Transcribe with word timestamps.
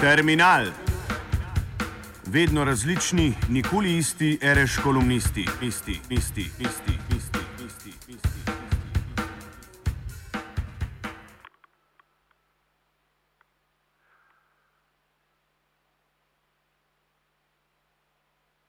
Terminal. 0.00 0.64
Vedno 2.34 2.64
različni, 2.64 3.28
nikoli 3.56 3.90
isti, 4.02 4.38
reš 4.56 4.72
kolumnisti, 4.84 5.44
isti, 5.68 5.94
isti, 6.18 6.44
isti, 6.68 6.94
isti, 7.16 7.42
isti, 7.66 7.92
isti. 8.14 8.40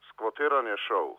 Skvotiranje 0.09 0.75
šov. 0.87 1.09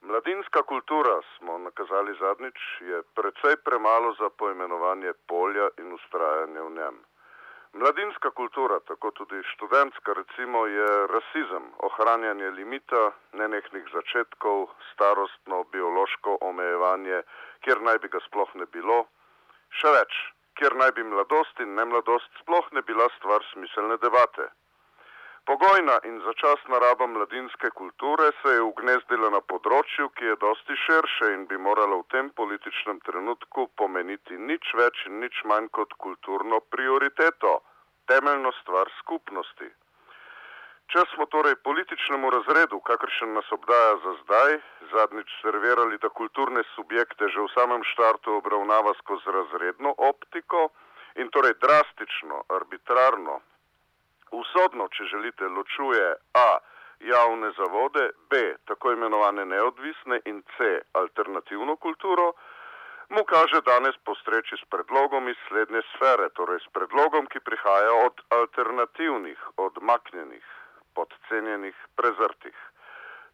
Mladinska 0.00 0.62
kultura, 0.62 1.16
smo 1.38 1.58
nakazali 1.58 2.12
zadnjič, 2.20 2.58
je 2.80 3.02
precej 3.16 3.56
premalo 3.64 4.14
za 4.20 4.28
poimenovanje 4.38 5.12
polja 5.28 5.66
in 5.78 5.92
ustrajanje 5.92 6.60
v 6.60 6.70
njem. 6.78 7.09
Mladinska 7.72 8.30
kultura, 8.30 8.80
tako 8.80 9.10
tudi 9.10 9.42
študentska 9.52 10.12
recimo, 10.12 10.66
je 10.66 11.06
rasizem, 11.06 11.64
ohranjanje 11.88 12.50
limita, 12.50 13.02
nenehnih 13.32 13.86
začetkov, 13.92 14.66
starostno, 14.92 15.62
biološko 15.72 16.38
omejevanje, 16.40 17.22
kjer 17.62 17.82
naj 17.86 17.98
bi 18.02 18.08
ga 18.14 18.20
sploh 18.26 18.50
ne 18.62 18.66
bilo, 18.74 18.98
še 19.80 19.92
več, 19.96 20.18
kjer 20.58 20.74
naj 20.82 20.92
bi 20.98 21.06
mladost 21.12 21.62
in 21.62 21.78
nemladost 21.78 22.42
sploh 22.42 22.66
ne 22.72 22.82
bila 22.82 23.06
stvar 23.18 23.46
smiselne 23.52 24.00
debate. 24.02 24.50
Pogojna 25.48 25.96
in 26.04 26.20
začasna 26.20 26.78
raba 26.78 27.06
mladinske 27.06 27.70
kulture 27.70 28.30
se 28.42 28.52
je 28.54 28.62
ugnezdila 28.62 29.30
na 29.34 29.40
področju, 29.52 30.08
ki 30.16 30.24
je 30.30 30.36
dosti 30.44 30.76
širše 30.84 31.32
in 31.34 31.46
bi 31.50 31.58
moralo 31.58 32.02
v 32.02 32.08
tem 32.14 32.30
političnem 32.40 33.00
trenutku 33.08 33.66
pomeniti 33.82 34.38
nič 34.50 34.72
več 34.80 35.04
in 35.08 35.20
nič 35.24 35.42
manj 35.52 35.70
kot 35.78 35.96
kulturno 36.06 36.60
prioriteto, 36.74 37.54
temeljno 38.12 38.52
stvar 38.60 38.92
skupnosti. 39.00 39.70
Če 40.92 41.04
smo 41.14 41.24
torej 41.32 41.54
političnemu 41.64 42.30
razredu, 42.34 42.80
kakršen 42.82 43.34
nas 43.38 43.50
obdaja 43.54 43.92
za 44.04 44.14
zdaj, 44.22 44.56
zadnjič 44.92 45.36
servirali, 45.42 46.00
da 46.02 46.08
kulturne 46.20 46.64
subjekte 46.74 47.28
že 47.30 47.44
v 47.44 47.52
samem 47.54 47.84
štartu 47.92 48.34
obravnava 48.40 48.96
skozi 48.98 49.36
razredno 49.36 49.94
optiko 50.10 50.68
in 51.16 51.30
torej 51.30 51.54
drastično, 51.62 52.42
arbitrarno, 52.58 53.38
usodno, 54.30 54.88
če 54.88 55.04
želite, 55.04 55.48
ločuje 55.48 56.14
A. 56.34 56.58
javne 57.00 57.50
zavode, 57.56 58.10
B. 58.30 58.54
tako 58.64 58.92
imenovane 58.92 59.44
neodvisne 59.44 60.20
in 60.24 60.42
C. 60.56 60.80
alternativno 60.92 61.76
kulturo, 61.76 62.32
mu 63.08 63.24
kaže 63.24 63.60
danes 63.66 63.96
postreči 64.04 64.56
s 64.56 64.64
predlogom 64.70 65.28
iz 65.28 65.36
slednje 65.48 65.80
sfere, 65.94 66.28
torej 66.38 66.60
s 66.60 66.68
predlogom, 66.72 67.26
ki 67.26 67.40
prihaja 67.40 67.94
od 68.06 68.20
alternativnih, 68.28 69.38
odmaknjenih, 69.56 70.44
podcenjenih, 70.94 71.76
prezrtih. 71.96 72.58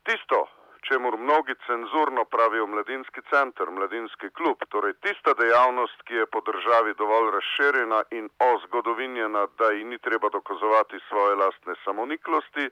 Tisto, 0.06 0.46
čemu 0.88 1.08
mnogi 1.18 1.54
cenzurno 1.66 2.24
pravijo 2.24 2.66
mladinski 2.66 3.20
center, 3.30 3.70
mladinski 3.70 4.28
klub, 4.38 4.58
torej 4.68 4.94
tista 5.04 5.34
dejavnost, 5.40 5.98
ki 6.06 6.14
je 6.14 6.26
po 6.26 6.40
državi 6.50 6.94
dovolj 7.00 7.30
razširjena 7.36 8.00
in 8.18 8.28
ozgodovinjena, 8.52 9.46
da 9.58 9.70
ji 9.70 9.84
ni 9.84 9.98
treba 9.98 10.28
dokazovati 10.38 10.98
svoje 11.08 11.34
lastne 11.42 11.74
samoniklosti, 11.84 12.70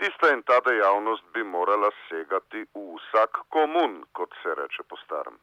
tista 0.00 0.32
in 0.34 0.42
ta 0.42 0.58
dejavnost 0.70 1.24
bi 1.34 1.42
morala 1.44 1.90
segati 2.08 2.66
v 2.74 2.84
vsak 2.96 3.32
komun, 3.54 4.02
kot 4.12 4.30
se 4.42 4.54
reče 4.60 4.82
po 4.88 4.96
starem. 5.04 5.36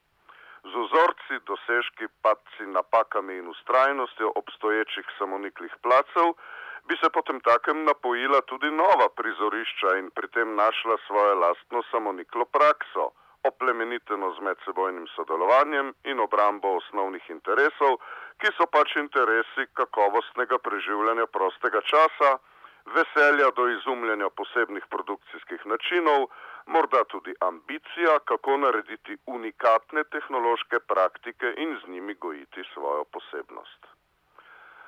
Z 0.71 0.73
vzorci, 0.85 1.35
dosežki, 1.49 2.07
padci, 2.21 2.63
napakami 2.77 3.37
in 3.37 3.47
ustrajnostjo 3.47 4.31
obstoječih 4.35 5.05
samoniklih 5.17 5.73
placev, 5.83 6.33
bi 6.87 6.95
se 7.01 7.09
potem 7.09 7.39
takem 7.41 7.83
napojila 7.83 8.41
tudi 8.41 8.71
nova 8.71 9.07
prizorišča 9.19 9.97
in 9.99 10.09
pri 10.15 10.27
tem 10.27 10.55
našla 10.55 10.97
svojo 11.07 11.35
lastno 11.35 11.83
samoniklo 11.91 12.45
prakso, 12.45 13.11
oplemeniteno 13.43 14.33
z 14.35 14.39
medsebojnim 14.47 15.07
sodelovanjem 15.15 15.93
in 16.03 16.19
obrambo 16.19 16.75
osnovnih 16.77 17.29
interesov, 17.29 17.97
ki 18.41 18.51
so 18.57 18.65
pač 18.75 18.95
interesi 19.01 19.67
kakovostnega 19.79 20.57
preživljanja 20.67 21.25
prostega 21.37 21.81
časa, 21.91 22.31
veselja 22.97 23.49
do 23.57 23.67
izumljanja 23.77 24.29
posebnih 24.29 24.85
produkcijskih 24.89 25.65
načinov, 25.65 26.29
morda 26.65 27.03
tudi 27.13 27.33
ambicija, 27.49 28.19
kako 28.29 28.57
narediti 28.57 29.17
unikatne 29.25 30.03
tehnološke 30.03 30.79
praktike 30.93 31.53
in 31.57 31.77
z 31.81 31.91
njimi 31.93 32.13
gojiti 32.13 32.69
svojo 32.73 33.03
posebnost. 33.03 33.94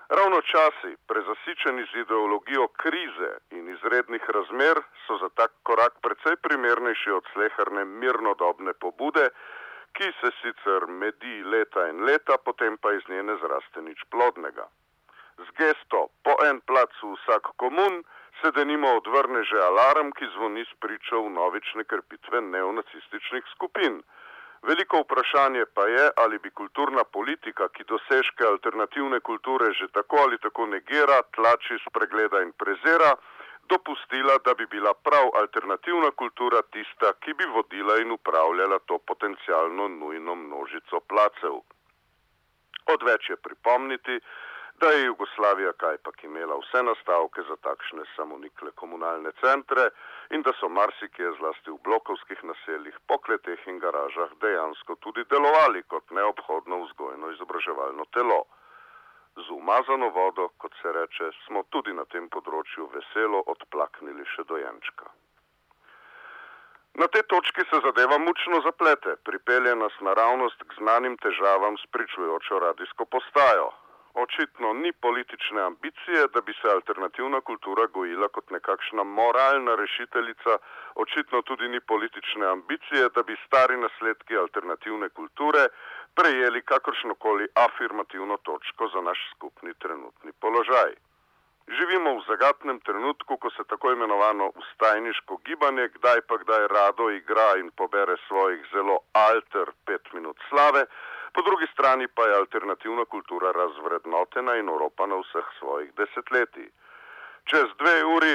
Ravno 0.09 0.41
časi, 0.41 0.95
prezasičeni 1.07 1.83
z 1.91 1.99
ideologijo 1.99 2.67
krize 2.67 3.31
in 3.51 3.69
izrednih 3.69 4.29
razmer, 4.29 4.79
so 5.05 5.17
za 5.17 5.29
tak 5.35 5.51
korak 5.63 5.93
precej 6.01 6.35
primernejši 6.47 7.11
od 7.11 7.25
sleherne 7.33 7.83
mirnodobne 7.85 8.73
pobude, 8.73 9.29
ki 9.91 10.07
se 10.21 10.31
sicer 10.41 10.87
medi 10.87 11.43
leta 11.43 11.89
in 11.89 12.05
leta, 12.07 12.37
potem 12.37 12.77
pa 12.77 12.93
iz 12.93 13.03
nje 13.09 13.23
ne 13.23 13.35
zraste 13.43 13.81
nič 13.81 14.05
plodnega. 14.11 14.67
Z 15.43 15.49
gesto 15.59 16.07
po 16.23 16.37
en 16.49 16.61
plac 16.61 16.95
v 17.03 17.11
vsak 17.17 17.51
komun 17.59 18.03
se 18.41 18.51
denimo 18.51 18.87
odvrne 19.01 19.43
že 19.43 19.59
alarm, 19.59 20.11
ki 20.11 20.25
zvoni 20.35 20.63
s 20.65 20.73
pričo 20.79 21.21
v 21.25 21.35
novične 21.35 21.83
krpitve 21.83 22.41
neonacističnih 22.41 23.43
skupin. 23.55 23.99
Veliko 24.61 25.01
vprašanje 25.01 25.65
pa 25.73 25.85
je, 25.87 26.09
ali 26.17 26.39
bi 26.39 26.49
kulturna 26.49 27.03
politika, 27.03 27.67
ki 27.69 27.83
dosežke 27.83 28.43
alternativne 28.43 29.19
kulture 29.19 29.73
že 29.73 29.87
tako 29.93 30.17
ali 30.25 30.37
tako 30.37 30.65
negira, 30.65 31.21
tlači, 31.35 31.77
spregleda 31.85 32.41
in 32.41 32.51
prezira, 32.51 33.11
dopustila, 33.69 34.37
da 34.45 34.53
bi 34.53 34.65
bila 34.65 34.93
prav 34.93 35.29
alternativna 35.41 36.11
kultura 36.11 36.61
tista, 36.61 37.13
ki 37.21 37.33
bi 37.33 37.45
vodila 37.45 37.97
in 38.01 38.11
upravljala 38.11 38.79
to 38.79 38.97
potencialno 38.97 39.87
nujno 39.87 40.35
množico 40.35 40.99
placev. 40.99 41.59
Odveč 42.93 43.29
je 43.29 43.35
pripomniti, 43.35 44.19
da 44.79 44.87
je 44.87 45.05
Jugoslavija 45.05 45.73
kajpak 45.73 46.23
imela 46.23 46.55
vse 46.57 46.83
nastavke 46.83 47.41
za 47.49 47.55
takšne 47.67 48.03
samonikle 48.15 48.71
komunalne 48.71 49.31
centre 49.41 49.89
in 50.29 50.41
da 50.41 50.53
so 50.59 50.69
marsikje 50.69 51.31
zlasti 51.39 51.71
v 51.71 51.77
blokovskih 51.87 52.43
naseljih, 52.43 52.97
pokleteh 53.07 53.67
in 53.67 53.79
garažah 53.79 54.31
dejansko 54.41 54.95
tudi 54.95 55.23
delovali 55.33 55.83
kot 55.83 56.11
neobhodno 56.11 56.83
vzgojno 56.83 57.31
izobraževalno 57.31 58.05
telo. 58.13 58.43
Z 59.37 59.49
umazano 59.49 60.09
vodo, 60.09 60.49
kot 60.57 60.73
se 60.81 60.91
reče, 60.91 61.31
smo 61.45 61.63
tudi 61.69 61.93
na 61.93 62.05
tem 62.05 62.29
področju 62.29 62.89
veselo 62.93 63.43
odplaknili 63.53 64.25
še 64.33 64.45
dojenčka. 64.49 65.09
Na 66.97 67.07
tej 67.07 67.23
točki 67.29 67.65
se 67.69 67.81
zadeva 67.85 68.17
mučno 68.17 68.61
zaplete, 68.65 69.15
pripelje 69.23 69.75
nas 69.75 69.93
naravnost 70.01 70.63
k 70.63 70.79
znanim 70.79 71.17
težavam 71.17 71.77
s 71.77 71.85
pričujočo 71.93 72.59
radijsko 72.59 73.05
postajo, 73.05 73.69
očitno 74.23 74.73
ni 74.73 74.91
politične 75.05 75.61
ambicije, 75.61 76.27
da 76.33 76.41
bi 76.41 76.53
se 76.61 76.67
alternativna 76.77 77.41
kultura 77.41 77.85
gojila 77.85 78.27
kot 78.27 78.49
nekakšna 78.49 79.03
moralna 79.03 79.75
rešiteljica, 79.75 80.53
očitno 80.95 81.41
tudi 81.41 81.67
ni 81.69 81.79
politične 81.79 82.45
ambicije, 82.55 83.09
da 83.15 83.23
bi 83.23 83.35
stari 83.45 83.77
nasledki 83.77 84.37
alternativne 84.37 85.09
kulture 85.09 85.67
prejeli 86.15 86.61
kakršnokoli 86.61 87.47
afirmativno 87.67 88.37
točko 88.37 88.87
za 88.93 89.01
naš 89.01 89.19
skupni 89.35 89.73
trenutni 89.73 90.31
položaj. 90.41 90.91
Živimo 91.67 92.15
v 92.15 92.23
zagatnem 92.27 92.79
trenutku, 92.79 93.37
ko 93.37 93.49
se 93.51 93.63
tako 93.69 93.91
imenovano 93.91 94.45
ustajniško 94.55 95.37
gibanje 95.45 95.87
kdaj 95.95 96.21
pa 96.27 96.37
kdaj 96.37 96.67
rado 96.67 97.09
igra 97.11 97.49
in 97.59 97.71
pobere 97.71 98.15
svojih 98.27 98.61
zelo 98.73 98.99
alter 99.13 99.71
pet 99.85 100.13
minut 100.13 100.37
slave, 100.49 100.85
po 101.37 101.41
drugi 101.41 101.67
strani 101.73 102.07
pa 102.07 102.23
je 102.25 102.35
alternativna 102.35 103.05
kultura 103.05 103.51
razvrednotena 103.51 104.55
in 104.57 104.69
oropana 104.69 105.15
vseh 105.21 105.45
svojih 105.59 105.89
desetletij. 105.99 106.69
Čez 107.49 107.67
dve 107.81 107.97
uri, 108.15 108.33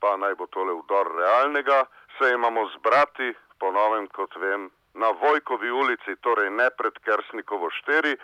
pa 0.00 0.16
naj 0.16 0.34
bo 0.40 0.46
tole 0.46 0.72
vdor 0.80 1.10
realnega, 1.16 1.84
se 2.16 2.30
imamo 2.32 2.62
zbrati, 2.76 3.34
po 3.60 3.68
novem 3.70 4.06
kot 4.16 4.36
vem, 4.36 4.70
na 4.94 5.10
Vojkovi 5.20 5.70
ulici, 5.70 6.16
torej 6.24 6.50
ne 6.50 6.70
pred 6.78 6.96
Kersnikovo 7.04 7.68
šteri, 7.70 8.16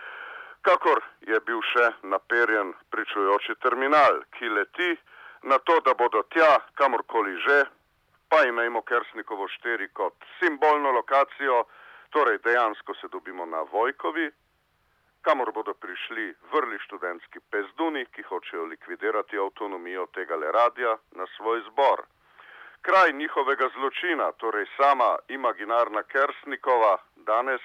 kakor 0.65 1.05
je 1.29 1.41
bil 1.45 1.61
še 1.61 1.93
naperjen 2.03 2.73
pričujoči 2.91 3.61
terminal, 3.61 4.23
ki 4.39 4.49
leti 4.49 4.97
na 5.43 5.59
to, 5.59 5.81
da 5.85 5.93
bodo 5.95 6.25
tja, 6.33 6.65
kamorkoli 6.81 7.37
že, 7.45 7.61
pa 8.33 8.41
imejmo 8.49 8.81
Kersnikovo 8.89 9.53
šteri 9.53 9.93
kot 9.93 10.17
simbolno 10.41 10.97
lokacijo, 10.97 11.67
Torej, 12.13 12.39
dejansko 12.45 12.95
se 12.95 13.09
dobimo 13.09 13.47
na 13.47 13.61
Vojkovi, 13.73 14.31
kamor 15.23 15.53
bodo 15.53 15.75
prišli 15.75 16.35
vrli 16.53 16.79
študentski 16.79 17.41
pezduni, 17.51 18.03
ki 18.13 18.23
hočejo 18.23 18.65
likvidirati 18.65 19.39
avtonomijo 19.39 20.07
tega 20.17 20.37
le 20.37 20.53
radija 20.53 20.97
na 21.13 21.27
svoj 21.37 21.63
zbor. 21.71 22.03
Kraj 22.83 23.13
njihovega 23.13 23.69
zločina, 23.75 24.33
torej 24.33 24.67
sama 24.77 25.17
imaginarna 25.29 26.03
Kersnikova, 26.03 26.99
danes 27.17 27.65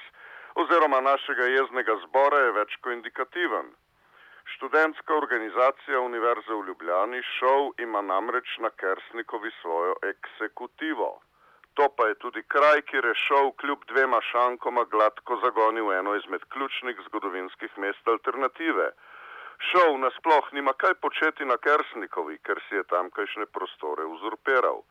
oziroma 0.56 1.02
našega 1.02 1.44
jeznega 1.44 2.00
zbora 2.08 2.40
je 2.46 2.52
več 2.62 2.80
kot 2.82 2.94
indikativen. 2.94 3.72
Študentska 4.56 5.16
organizacija 5.18 6.00
Univerze 6.00 6.54
v 6.54 6.66
Ljubljani 6.68 7.22
šov 7.36 7.72
ima 7.78 8.02
namreč 8.02 8.58
na 8.64 8.70
Kersnikovi 8.70 9.52
svojo 9.62 9.96
eksekutivo. 10.14 11.10
To 11.78 11.86
pa 11.98 12.08
je 12.10 12.16
tudi 12.24 12.42
kraj, 12.54 12.82
kjer 12.90 13.06
je 13.06 13.16
šov 13.24 13.52
kljub 13.62 13.84
dvema 13.92 14.18
šankoma 14.32 14.84
gladko 14.94 15.36
zagonil 15.44 15.92
eno 15.94 16.16
izmed 16.16 16.46
ključnih 16.54 16.98
zgodovinskih 17.06 17.78
mest 17.78 18.08
alternative. 18.14 18.88
Šov 19.70 20.00
nasploh 20.02 20.50
nima 20.58 20.74
kaj 20.74 20.96
početi 21.06 21.46
na 21.46 21.58
Kersnikovi, 21.58 22.38
ker 22.50 22.62
si 22.70 22.80
je 22.80 22.88
tamkajšnje 22.94 23.46
prostore 23.58 24.10
uzurpiral 24.16 24.82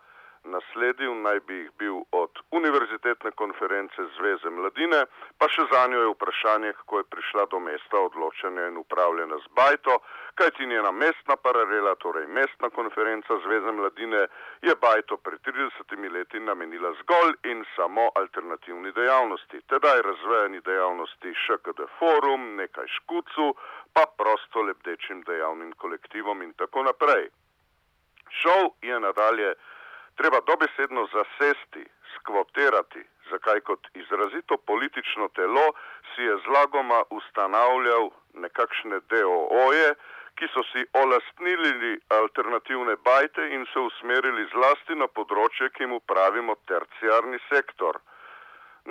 nasledil 0.47 1.15
naj 1.23 1.41
bi 1.47 1.55
jih 1.55 1.71
bil 1.79 1.97
od 2.13 2.31
Univerzitetne 2.51 3.31
konference 3.31 4.07
Zveze 4.17 4.51
mladine, 4.51 5.05
pa 5.39 5.49
še 5.49 5.67
za 5.73 5.87
njo 5.91 6.01
je 6.01 6.13
vprašanje, 6.13 6.73
kako 6.81 6.99
je 6.99 7.09
prišla 7.15 7.47
do 7.53 7.61
mesta 7.61 7.99
odločanja 8.09 8.67
in 8.71 8.77
upravljanja 8.81 9.39
z 9.45 9.53
Bajto, 9.59 9.99
kajti 10.35 10.67
njena 10.67 10.91
mestna 10.91 11.37
paralela, 11.37 11.95
torej 12.05 12.27
mestna 12.27 12.71
konferenca 12.71 13.39
Zveze 13.45 13.73
mladine, 13.73 14.27
je 14.63 14.75
Bajto 14.85 15.17
pred 15.17 15.41
30 15.41 16.13
leti 16.17 16.41
namenila 16.41 16.93
zgolj 17.01 17.35
in 17.53 17.65
samo 17.77 18.11
alternativni 18.15 18.93
dejavnosti, 18.93 19.63
tedaj 19.73 20.03
razvejani 20.03 20.61
dejavnosti 20.61 21.35
ŠKD 21.47 21.89
forum, 21.99 22.57
nekaj 22.57 22.87
škucu, 22.99 23.55
pa 23.93 24.05
prosto 24.19 24.63
lebdečim 24.63 25.23
dejavnim 25.23 25.73
kolektivom 25.73 26.43
in 26.43 26.53
tako 26.53 26.83
naprej. 26.83 27.29
Šov 28.31 28.75
je 28.83 29.01
nadalje 29.01 29.55
treba 30.17 30.41
dobesedno 30.51 31.09
zasesti, 31.17 31.85
skvotirati, 32.15 33.03
zakaj 33.31 33.61
kot 33.61 33.89
izrazito 33.95 34.57
politično 34.57 35.29
telo 35.29 35.67
si 36.15 36.23
je 36.23 36.37
zlagoma 36.47 37.01
ustanavljal 37.11 38.11
nekakšne 38.35 39.01
DOO-je, 39.11 39.89
ki 40.37 40.47
so 40.53 40.63
si 40.71 40.83
olastnili 41.03 41.93
alternativne 42.21 42.97
bajte 43.09 43.47
in 43.57 43.65
se 43.73 43.81
usmerili 43.81 44.45
zlasti 44.53 44.95
na 45.03 45.09
področje, 45.09 45.71
ki 45.77 45.89
mu 45.93 46.01
pravimo 46.13 46.57
terciarni 46.73 47.41
sektor. 47.49 48.01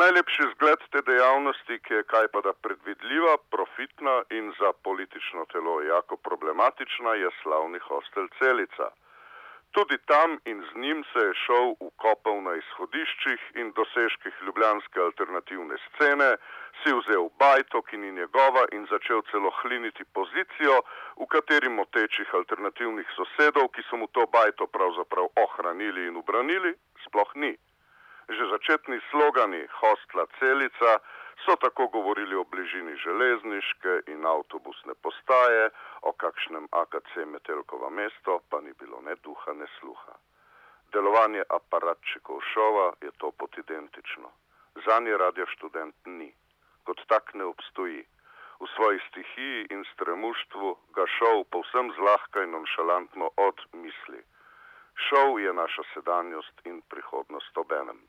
Najlepši 0.02 0.48
zgled 0.54 0.82
te 0.92 1.02
dejavnosti, 1.08 1.78
ki 1.86 1.94
je 2.00 2.08
kaj 2.14 2.28
pa 2.34 2.42
da 2.48 2.54
predvidljiva, 2.66 3.38
profitna 3.54 4.16
in 4.38 4.52
za 4.60 4.74
politično 4.88 5.46
telo 5.54 5.78
jako 5.82 6.18
problematična, 6.18 7.14
je 7.22 7.30
slavni 7.44 7.80
hostel 7.90 8.28
Celica. 8.40 8.90
Tudi 9.76 9.98
tam 10.08 10.40
in 10.46 10.64
z 10.70 10.76
njim 10.76 11.04
se 11.14 11.20
je 11.20 11.34
šel 11.46 11.68
ukopal 11.80 12.38
na 12.44 12.54
izhodiščih 12.56 13.42
in 13.60 13.74
dosežkih 13.76 14.36
ljubljanske 14.48 15.02
alternativne 15.08 15.76
scene, 15.86 16.30
si 16.80 16.94
vzel 17.00 17.28
bajto, 17.44 17.82
ki 17.88 17.98
ni 17.98 18.12
njegova 18.20 18.64
in 18.78 18.86
začel 18.92 19.20
celo 19.32 19.52
hliniti 19.60 20.06
pozicijo, 20.18 20.78
v 21.20 21.28
kateri 21.34 21.70
motečih 21.80 22.32
alternativnih 22.40 23.12
sosedov, 23.18 23.68
ki 23.76 23.84
so 23.90 24.00
mu 24.00 24.08
to 24.16 24.24
bajto 24.38 24.68
pravzaprav 24.78 25.28
ohranili 25.44 26.08
in 26.08 26.16
ubranili, 26.24 26.72
sploh 27.08 27.36
ni. 27.36 27.52
Že 28.32 28.48
začetni 28.56 29.02
slogani 29.12 29.68
Hostla 29.82 30.26
Celica 30.40 31.00
so 31.44 31.56
tako 31.60 31.88
govorili 31.88 32.36
o 32.36 32.48
bližini 32.48 32.96
železniške 32.96 34.00
in 34.08 34.26
avtobusne 34.26 34.96
postaje, 35.04 35.70
o 36.06 36.12
kakšnem 36.14 36.68
AKC 36.72 37.26
Metelkova 37.34 37.90
mesto 37.90 38.40
pa 38.50 38.62
ni 38.62 38.74
bilo 38.80 39.02
ne 39.02 39.16
duha, 39.26 39.54
ne 39.54 39.68
sluha. 39.80 40.16
Delovanje 40.94 41.44
aparatčikov 41.50 42.42
šova 42.54 42.88
je 43.02 43.12
to 43.18 43.32
pot 43.32 43.58
identično. 43.58 44.30
Za 44.86 45.00
nje 45.00 45.18
radio 45.18 45.46
študent 45.56 45.96
ni, 46.06 46.30
kot 46.86 47.02
tak 47.08 47.34
ne 47.34 47.46
obstoji. 47.54 48.06
V 48.60 48.68
svoji 48.76 49.00
stihiji 49.08 49.68
in 49.76 49.84
stremuštvu 49.94 50.70
ga 50.96 51.06
šov 51.18 51.44
povsem 51.52 51.92
zlahka 51.98 52.44
in 52.44 52.54
nonšalantno 52.56 53.30
odmisli. 53.48 54.22
Šov 55.08 55.40
je 55.40 55.54
naša 55.54 55.84
sedanjost 55.94 56.62
in 56.66 56.82
prihodnost 56.92 57.58
obenem. 57.58 58.00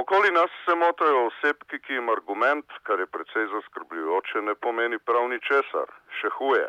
Okoli 0.00 0.30
nas 0.30 0.50
se 0.64 0.74
motajo 0.74 1.22
osebki, 1.26 1.78
ki 1.84 1.96
jim 1.96 2.08
argument, 2.12 2.74
kar 2.86 3.00
je 3.00 3.06
precej 3.14 3.46
zaskrbljujoče, 3.54 4.42
ne 4.48 4.54
pomeni 4.54 4.98
prav 5.10 5.24
ničesar, 5.32 5.90
še 6.20 6.30
huje. 6.36 6.68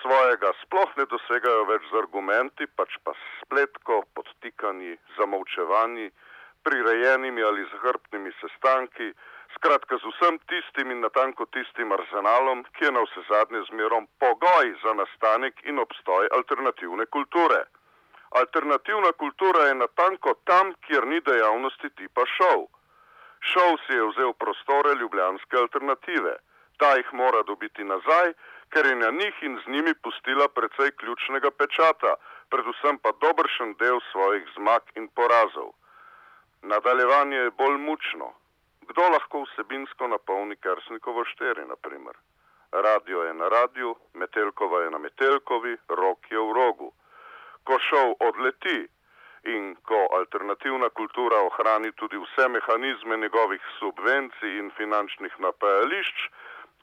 Svojega 0.00 0.52
sploh 0.60 0.92
ne 1.00 1.06
dosegajo 1.10 1.64
več 1.70 1.88
z 1.90 1.98
argumenti, 2.02 2.68
pač 2.78 2.94
pa 3.02 3.16
s 3.16 3.24
spletko, 3.40 3.96
podtikanji, 4.14 4.94
zamolčevanji, 5.16 6.06
prirejenimi 6.62 7.42
ali 7.48 7.66
zahrbtnimi 7.72 8.30
sestanki, 8.38 9.10
skratka 9.56 9.98
z 9.98 10.14
vsem 10.14 10.38
tistim 10.52 10.94
in 10.94 11.02
natanko 11.02 11.50
tistim 11.56 11.90
arzenalom, 11.98 12.62
ki 12.78 12.86
je 12.86 12.94
na 12.94 13.02
vse 13.08 13.26
zadnje 13.32 13.66
zmerom 13.72 14.06
pogoj 14.22 14.72
za 14.84 14.94
nastanek 15.02 15.58
in 15.66 15.82
obstoj 15.82 16.30
alternativne 16.38 17.10
kulture. 17.18 17.64
Alternativna 18.30 19.12
kultura 19.12 19.62
je 19.66 19.74
natanko 19.74 20.34
tam, 20.44 20.74
kjer 20.86 21.06
ni 21.06 21.20
dejavnosti 21.20 21.88
tipa 21.98 22.26
šov. 22.36 22.60
Šov 23.52 23.78
si 23.86 23.96
je 23.98 24.04
vzel 24.10 24.32
prostore 24.32 24.94
ljubljanske 25.00 25.56
alternative. 25.56 26.36
Ta 26.78 26.90
jih 26.96 27.10
mora 27.12 27.42
dobiti 27.42 27.84
nazaj, 27.84 28.32
ker 28.72 28.86
je 28.86 28.96
na 28.96 29.10
njih 29.10 29.42
in 29.42 29.58
z 29.64 29.72
njimi 29.74 29.94
pustila 30.02 30.46
precej 30.48 30.92
ključnega 31.00 31.50
pečata, 31.50 32.14
predvsem 32.50 32.98
pa 32.98 33.10
dobršen 33.24 33.74
del 33.82 33.98
svojih 34.12 34.46
zmag 34.54 34.94
in 34.94 35.08
porazov. 35.08 35.74
Nadaljevanje 36.62 37.36
je 37.36 37.50
bolj 37.50 37.76
mučno. 37.88 38.32
Kdo 38.80 39.08
lahko 39.08 39.42
vsebinsko 39.42 40.08
napolni 40.08 40.56
Kersnikovo 40.56 41.24
šteri, 41.24 41.66
naprimer? 41.66 42.14
Radio 42.72 43.22
je 43.22 43.34
na 43.34 43.48
radiju, 43.48 43.96
Metelkova 44.14 44.82
je 44.82 44.90
na 44.90 44.98
Metelkovi, 44.98 45.76
rok 45.88 46.30
je 46.30 46.38
v 46.38 46.52
rogu 46.52 46.89
ko 47.70 47.78
šov 47.78 48.08
odleti 48.28 48.78
in 49.54 49.76
ko 49.88 49.98
alternativna 50.18 50.88
kultura 50.98 51.38
ohrani 51.48 51.92
tudi 52.00 52.18
vse 52.18 52.48
mehanizme 52.48 53.16
njegovih 53.16 53.62
subvencij 53.78 54.56
in 54.58 54.70
finančnih 54.78 55.34
napajališč, 55.44 56.18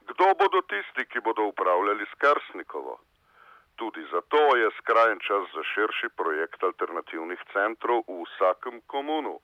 kdo 0.08 0.28
bodo 0.40 0.62
tisti, 0.72 1.04
ki 1.10 1.20
bodo 1.20 1.44
upravljali 1.52 2.06
s 2.08 2.14
Kersnikovo? 2.22 2.94
Tudi 3.76 4.02
zato 4.12 4.40
je 4.56 4.70
skrajen 4.78 5.20
čas 5.28 5.44
za 5.54 5.62
širši 5.72 6.08
projekt 6.20 6.64
alternativnih 6.70 7.40
centrov 7.52 8.00
v 8.08 8.22
vsakem 8.24 8.80
komunu. 8.86 9.36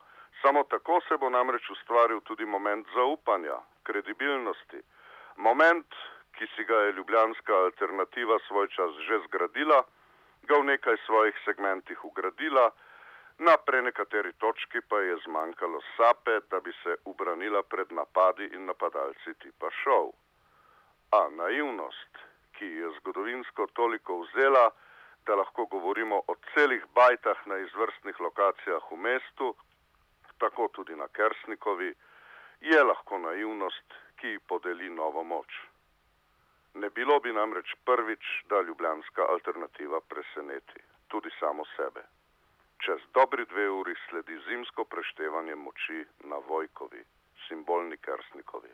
Samo 0.42 0.64
tako 0.72 1.00
se 1.08 1.18
bo 1.20 1.28
namreč 1.30 1.68
ustvaril 1.70 2.20
tudi 2.20 2.46
moment 2.46 2.86
zaupanja, 2.94 3.58
kredibilnosti. 3.82 4.80
Moment, 5.36 5.92
ki 6.36 6.48
si 6.56 6.64
ga 6.64 6.80
je 6.86 6.96
ljubljanska 6.96 7.54
alternativa 7.66 8.38
svoj 8.48 8.68
čas 8.68 8.96
že 9.08 9.20
zgradila 9.28 9.84
ga 10.48 10.58
v 10.60 10.64
nekaj 10.64 10.96
svojih 11.06 11.36
segmentih 11.44 12.04
ugradila, 12.04 12.70
na 13.38 13.56
prenekateri 13.56 14.32
točki 14.32 14.80
pa 14.88 14.98
je 14.98 15.16
zmanjkalo 15.24 15.80
sape, 15.96 16.40
da 16.50 16.60
bi 16.60 16.72
se 16.82 16.96
ubranila 17.04 17.62
pred 17.62 17.92
napadi 17.92 18.44
in 18.54 18.66
napadalci 18.66 19.34
tipa 19.42 19.70
šov. 19.82 20.12
A 21.10 21.28
naivnost, 21.28 22.22
ki 22.56 22.66
je 22.66 22.90
zgodovinsko 22.98 23.66
toliko 23.66 24.20
vzela, 24.20 24.70
da 25.26 25.34
lahko 25.34 25.66
govorimo 25.66 26.22
o 26.28 26.34
celih 26.54 26.84
bajtah 26.94 27.46
na 27.46 27.58
izvrstnih 27.58 28.20
lokacijah 28.20 28.82
v 28.90 28.96
mestu, 28.96 29.54
tako 30.38 30.68
tudi 30.68 30.96
na 30.96 31.08
Kersnikovi, 31.08 31.94
je 32.60 32.82
lahko 32.82 33.18
naivnost, 33.18 33.94
ki 34.16 34.38
podeli 34.48 34.90
novo 34.90 35.24
moč. 35.24 35.73
Ne 36.74 36.90
bilo 36.90 37.20
bi 37.20 37.32
namreč 37.32 37.74
prvič, 37.84 38.24
da 38.50 38.60
ljubljanska 38.60 39.26
alternativa 39.28 40.00
preseneti 40.00 40.80
tudi 41.08 41.30
samo 41.40 41.64
sebe. 41.76 42.02
Čez 42.84 43.00
dobri 43.14 43.44
dve 43.46 43.68
uri 43.70 43.94
sledi 44.08 44.38
zimsko 44.48 44.84
preštevanje 44.84 45.54
moči 45.54 46.04
na 46.30 46.36
Vojkovi, 46.48 47.04
simbolni 47.48 47.96
Kersnikovi. 47.96 48.72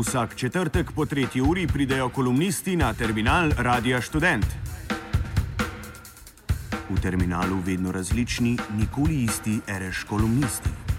Vsak 0.00 0.34
četrtek 0.36 0.92
po 0.92 1.06
tretji 1.06 1.42
uri 1.42 1.66
pridejo 1.66 2.08
kolumnisti 2.08 2.76
na 2.76 2.94
terminal 2.94 3.50
Radia 3.58 4.00
Student. 4.02 4.46
V 6.90 7.00
terminalu 7.02 7.58
vedno 7.66 7.92
različni, 7.92 8.58
nikoli 8.76 9.22
isti, 9.24 9.60
reš 9.66 10.04
kolumnisti. 10.04 10.89